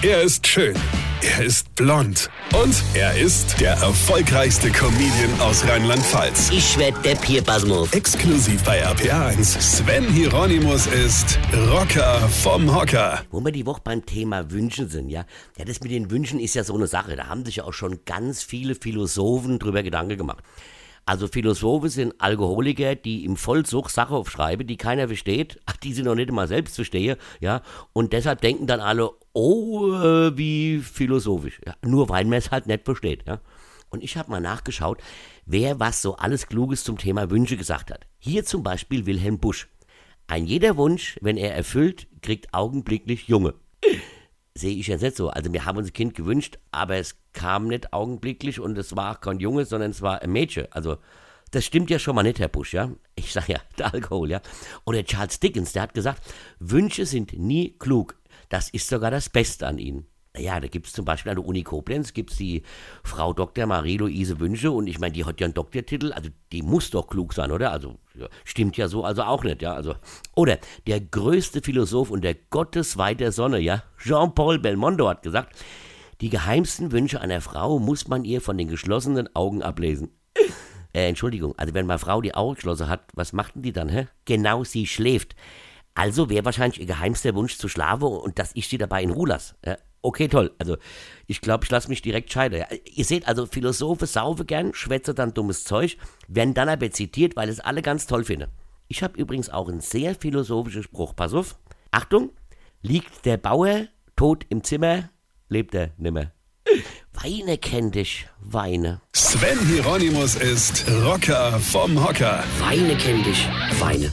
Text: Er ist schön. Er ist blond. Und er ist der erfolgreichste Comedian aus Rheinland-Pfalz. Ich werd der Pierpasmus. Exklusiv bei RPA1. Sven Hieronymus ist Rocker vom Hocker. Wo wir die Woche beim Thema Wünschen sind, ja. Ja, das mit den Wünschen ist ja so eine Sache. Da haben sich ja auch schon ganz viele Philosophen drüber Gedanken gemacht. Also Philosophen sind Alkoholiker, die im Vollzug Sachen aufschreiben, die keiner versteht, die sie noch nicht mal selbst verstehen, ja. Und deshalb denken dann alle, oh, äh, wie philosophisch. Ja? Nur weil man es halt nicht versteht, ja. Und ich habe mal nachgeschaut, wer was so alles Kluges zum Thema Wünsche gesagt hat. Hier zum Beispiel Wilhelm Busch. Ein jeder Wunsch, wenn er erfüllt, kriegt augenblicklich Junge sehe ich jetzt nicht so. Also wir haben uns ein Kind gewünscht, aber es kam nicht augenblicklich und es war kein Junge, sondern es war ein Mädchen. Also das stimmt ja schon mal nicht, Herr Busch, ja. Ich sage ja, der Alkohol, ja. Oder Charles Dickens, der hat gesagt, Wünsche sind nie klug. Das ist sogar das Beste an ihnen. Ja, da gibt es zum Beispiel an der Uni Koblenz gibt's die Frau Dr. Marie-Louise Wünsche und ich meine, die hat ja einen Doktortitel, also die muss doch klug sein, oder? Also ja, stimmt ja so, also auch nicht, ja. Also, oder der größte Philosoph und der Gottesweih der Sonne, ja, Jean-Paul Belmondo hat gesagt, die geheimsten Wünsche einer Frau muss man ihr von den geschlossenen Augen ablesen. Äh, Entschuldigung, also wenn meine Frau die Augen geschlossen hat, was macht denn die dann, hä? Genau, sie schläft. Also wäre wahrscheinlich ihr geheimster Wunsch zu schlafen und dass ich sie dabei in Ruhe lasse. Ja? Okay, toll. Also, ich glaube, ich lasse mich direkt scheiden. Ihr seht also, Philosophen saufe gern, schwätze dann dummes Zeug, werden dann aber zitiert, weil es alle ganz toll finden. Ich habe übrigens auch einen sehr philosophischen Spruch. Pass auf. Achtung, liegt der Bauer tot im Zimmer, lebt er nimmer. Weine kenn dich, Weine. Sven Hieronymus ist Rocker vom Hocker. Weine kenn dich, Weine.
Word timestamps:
Er 0.00 0.22
ist 0.22 0.46
schön. 0.46 0.76
Er 1.22 1.44
ist 1.44 1.74
blond. 1.74 2.30
Und 2.54 2.84
er 2.94 3.18
ist 3.18 3.60
der 3.60 3.72
erfolgreichste 3.72 4.70
Comedian 4.70 5.40
aus 5.40 5.66
Rheinland-Pfalz. 5.66 6.50
Ich 6.52 6.78
werd 6.78 7.04
der 7.04 7.16
Pierpasmus. 7.16 7.92
Exklusiv 7.92 8.62
bei 8.62 8.86
RPA1. 8.86 9.60
Sven 9.60 10.04
Hieronymus 10.04 10.86
ist 10.86 11.36
Rocker 11.72 12.20
vom 12.28 12.72
Hocker. 12.72 13.24
Wo 13.32 13.44
wir 13.44 13.50
die 13.50 13.66
Woche 13.66 13.80
beim 13.82 14.06
Thema 14.06 14.48
Wünschen 14.52 14.88
sind, 14.88 15.08
ja. 15.08 15.24
Ja, 15.58 15.64
das 15.64 15.80
mit 15.80 15.90
den 15.90 16.12
Wünschen 16.12 16.38
ist 16.38 16.54
ja 16.54 16.62
so 16.62 16.76
eine 16.76 16.86
Sache. 16.86 17.16
Da 17.16 17.26
haben 17.26 17.44
sich 17.44 17.56
ja 17.56 17.64
auch 17.64 17.72
schon 17.72 18.04
ganz 18.04 18.44
viele 18.44 18.76
Philosophen 18.76 19.58
drüber 19.58 19.82
Gedanken 19.82 20.16
gemacht. 20.16 20.44
Also 21.08 21.26
Philosophen 21.26 21.88
sind 21.88 22.14
Alkoholiker, 22.18 22.94
die 22.94 23.24
im 23.24 23.38
Vollzug 23.38 23.88
Sachen 23.88 24.14
aufschreiben, 24.14 24.66
die 24.66 24.76
keiner 24.76 25.06
versteht, 25.06 25.58
die 25.82 25.94
sie 25.94 26.02
noch 26.02 26.14
nicht 26.14 26.30
mal 26.30 26.46
selbst 26.46 26.74
verstehen, 26.74 27.16
ja. 27.40 27.62
Und 27.94 28.12
deshalb 28.12 28.42
denken 28.42 28.66
dann 28.66 28.80
alle, 28.80 29.12
oh, 29.32 29.90
äh, 29.94 30.36
wie 30.36 30.80
philosophisch. 30.80 31.62
Ja? 31.64 31.76
Nur 31.80 32.10
weil 32.10 32.26
man 32.26 32.34
es 32.34 32.50
halt 32.50 32.66
nicht 32.66 32.84
versteht, 32.84 33.26
ja. 33.26 33.40
Und 33.88 34.04
ich 34.04 34.18
habe 34.18 34.30
mal 34.30 34.42
nachgeschaut, 34.42 34.98
wer 35.46 35.80
was 35.80 36.02
so 36.02 36.16
alles 36.16 36.46
Kluges 36.46 36.84
zum 36.84 36.98
Thema 36.98 37.30
Wünsche 37.30 37.56
gesagt 37.56 37.90
hat. 37.90 38.06
Hier 38.18 38.44
zum 38.44 38.62
Beispiel 38.62 39.06
Wilhelm 39.06 39.38
Busch. 39.38 39.66
Ein 40.26 40.44
jeder 40.44 40.76
Wunsch, 40.76 41.18
wenn 41.22 41.38
er 41.38 41.54
erfüllt, 41.54 42.06
kriegt 42.20 42.52
augenblicklich 42.52 43.28
Junge 43.28 43.54
sehe 44.58 44.76
ich 44.76 44.88
jetzt 44.88 45.02
nicht 45.02 45.16
so. 45.16 45.30
Also 45.30 45.52
wir 45.52 45.64
haben 45.64 45.78
uns 45.78 45.88
ein 45.88 45.92
Kind 45.92 46.14
gewünscht, 46.14 46.58
aber 46.70 46.96
es 46.96 47.16
kam 47.32 47.68
nicht 47.68 47.92
augenblicklich 47.92 48.60
und 48.60 48.76
es 48.76 48.96
war 48.96 49.20
kein 49.20 49.38
Junge, 49.38 49.64
sondern 49.64 49.90
es 49.90 50.02
war 50.02 50.22
ein 50.22 50.30
Mädchen. 50.30 50.66
Also 50.70 50.98
das 51.50 51.64
stimmt 51.64 51.90
ja 51.90 51.98
schon 51.98 52.14
mal 52.14 52.22
nicht, 52.22 52.38
Herr 52.38 52.48
Busch, 52.48 52.74
ja. 52.74 52.90
Ich 53.14 53.32
sage 53.32 53.54
ja, 53.54 53.60
der 53.78 53.94
Alkohol, 53.94 54.30
ja. 54.30 54.40
Oder 54.84 55.04
Charles 55.04 55.40
Dickens, 55.40 55.72
der 55.72 55.82
hat 55.82 55.94
gesagt, 55.94 56.22
Wünsche 56.58 57.06
sind 57.06 57.32
nie 57.38 57.76
klug. 57.78 58.16
Das 58.48 58.68
ist 58.70 58.88
sogar 58.88 59.10
das 59.10 59.28
Beste 59.28 59.66
an 59.66 59.78
ihnen. 59.78 60.06
Ja, 60.38 60.60
da 60.60 60.68
gibt 60.68 60.86
es 60.86 60.92
zum 60.92 61.04
Beispiel 61.04 61.30
an 61.30 61.36
der 61.36 61.44
Uni 61.44 61.62
Koblenz 61.62 62.12
gibt's 62.12 62.36
die 62.36 62.62
Frau 63.02 63.32
Dr. 63.32 63.66
Marie-Louise 63.66 64.40
Wünsche 64.40 64.70
und 64.70 64.86
ich 64.86 64.98
meine, 64.98 65.12
die 65.12 65.24
hat 65.24 65.40
ja 65.40 65.46
einen 65.46 65.54
Doktortitel, 65.54 66.12
also 66.12 66.30
die 66.52 66.62
muss 66.62 66.90
doch 66.90 67.08
klug 67.08 67.34
sein, 67.34 67.50
oder? 67.50 67.72
Also 67.72 67.98
ja, 68.14 68.28
stimmt 68.44 68.76
ja 68.76 68.88
so, 68.88 69.04
also 69.04 69.22
auch 69.22 69.44
nicht, 69.44 69.62
ja. 69.62 69.74
Also, 69.74 69.94
oder 70.34 70.58
der 70.86 71.00
größte 71.00 71.62
Philosoph 71.62 72.10
und 72.10 72.22
der 72.22 72.34
Gottesweih 72.34 73.14
der 73.14 73.32
Sonne, 73.32 73.58
ja, 73.58 73.82
Jean-Paul 73.98 74.58
Belmondo 74.58 75.08
hat 75.08 75.22
gesagt, 75.22 75.56
die 76.20 76.30
geheimsten 76.30 76.90
Wünsche 76.92 77.20
einer 77.20 77.40
Frau 77.40 77.78
muss 77.78 78.08
man 78.08 78.24
ihr 78.24 78.40
von 78.40 78.58
den 78.58 78.68
geschlossenen 78.68 79.34
Augen 79.36 79.62
ablesen. 79.62 80.10
Äh, 80.92 81.08
Entschuldigung, 81.08 81.54
also 81.58 81.74
wenn 81.74 81.86
meine 81.86 81.98
Frau 81.98 82.20
die 82.20 82.34
Augen 82.34 82.54
geschlossen 82.54 82.88
hat, 82.88 83.02
was 83.14 83.32
macht 83.32 83.54
denn 83.54 83.62
die 83.62 83.72
dann, 83.72 83.88
hä? 83.88 84.08
Genau, 84.24 84.64
sie 84.64 84.86
schläft. 84.86 85.36
Also 85.94 86.30
wäre 86.30 86.44
wahrscheinlich 86.44 86.80
ihr 86.80 86.86
geheimster 86.86 87.34
Wunsch 87.34 87.56
zu 87.58 87.68
schlafen 87.68 88.04
und 88.04 88.38
dass 88.38 88.52
ich 88.54 88.68
sie 88.68 88.78
dabei 88.78 89.02
in 89.02 89.10
Ruhe 89.10 89.28
lasse. 89.28 89.54
Ja? 89.64 89.76
Okay, 90.00 90.28
toll. 90.28 90.52
Also, 90.58 90.76
ich 91.26 91.40
glaube, 91.40 91.64
ich 91.64 91.70
lasse 91.70 91.88
mich 91.88 92.02
direkt 92.02 92.32
scheiden. 92.32 92.64
Ihr 92.84 93.04
seht 93.04 93.26
also, 93.26 93.46
Philosophen 93.46 94.06
saufe 94.06 94.44
gern, 94.44 94.72
schwätze 94.74 95.14
dann 95.14 95.34
dummes 95.34 95.64
Zeug, 95.64 95.96
werden 96.28 96.54
dann 96.54 96.68
aber 96.68 96.90
zitiert, 96.90 97.36
weil 97.36 97.48
es 97.48 97.60
alle 97.60 97.82
ganz 97.82 98.06
toll 98.06 98.24
finden. 98.24 98.48
Ich 98.86 99.02
habe 99.02 99.18
übrigens 99.18 99.50
auch 99.50 99.68
einen 99.68 99.80
sehr 99.80 100.14
philosophischen 100.14 100.82
Spruch. 100.82 101.14
Pass 101.14 101.34
auf. 101.34 101.58
Achtung, 101.90 102.30
liegt 102.82 103.24
der 103.24 103.36
Bauer 103.36 103.86
tot 104.16 104.46
im 104.48 104.62
Zimmer, 104.62 105.10
lebt 105.48 105.74
er 105.74 105.90
nimmer. 105.98 106.32
Weine 107.12 107.58
kenn 107.58 107.90
dich, 107.90 108.28
Weine. 108.40 109.00
Sven 109.14 109.58
Hieronymus 109.66 110.36
ist 110.36 110.84
Rocker 111.04 111.58
vom 111.58 112.02
Hocker. 112.02 112.44
Weine 112.60 112.96
kenn 112.96 113.22
dich, 113.24 113.48
Weine. 113.80 114.12